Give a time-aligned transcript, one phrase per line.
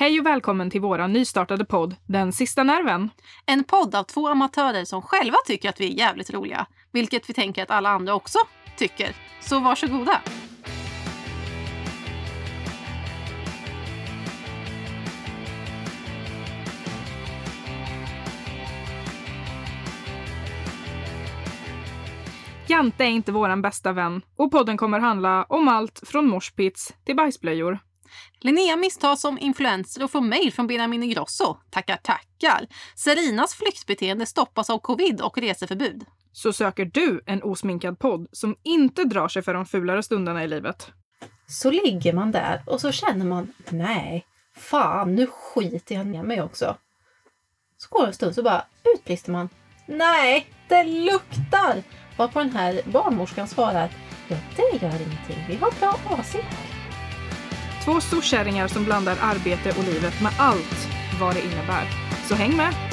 [0.00, 3.10] Hej och välkommen till våra nystartade podd Den sista nerven.
[3.46, 6.66] En podd av två amatörer som själva tycker att vi är jävligt roliga.
[6.92, 8.38] Vilket vi tänker att alla andra också
[8.76, 9.14] tycker.
[9.40, 10.20] Så varsågoda!
[22.66, 27.16] Jante är inte våran bästa vän och podden kommer handla om allt från morspits till
[27.16, 27.78] bajsblöjor.
[28.40, 31.56] Linnea misstas som influencer och får mejl från Benjamin Ingrosso.
[31.70, 32.66] Tackar, tackar.
[32.96, 36.04] Serinas flyktbeteende stoppas av covid och reseförbud.
[36.32, 40.48] Så söker du en osminkad podd som inte drar sig för de fulare stunderna i
[40.48, 40.92] livet.
[41.46, 46.42] Så ligger man där och så känner man, nej, fan nu skiter jag ner mig
[46.42, 46.76] också.
[47.76, 48.64] Så går det en stund så bara
[48.94, 49.48] utbrister man,
[49.86, 51.82] nej, det luktar!
[52.16, 53.90] Varpå den här barnmorskan svarar,
[54.28, 56.79] ja det gör ingenting, vi har bra AC här.
[57.84, 60.88] Två storkärringar som blandar arbete och livet med allt
[61.20, 61.84] vad det innebär.
[62.28, 62.89] Så häng med!